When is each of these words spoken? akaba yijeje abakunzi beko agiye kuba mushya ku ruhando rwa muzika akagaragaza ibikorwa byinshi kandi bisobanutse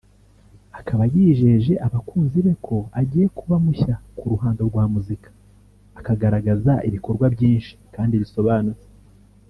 akaba 0.79 1.03
yijeje 1.13 1.73
abakunzi 1.85 2.39
beko 2.45 2.75
agiye 2.99 3.25
kuba 3.37 3.55
mushya 3.65 3.95
ku 4.17 4.23
ruhando 4.31 4.61
rwa 4.69 4.83
muzika 4.93 5.29
akagaragaza 5.99 6.73
ibikorwa 6.87 7.25
byinshi 7.35 7.71
kandi 7.95 8.15
bisobanutse 8.23 8.87